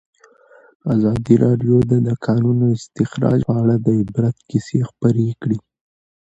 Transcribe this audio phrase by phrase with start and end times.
[0.93, 5.59] ازادي راډیو د د کانونو استخراج په اړه د عبرت کیسې خبر کړي.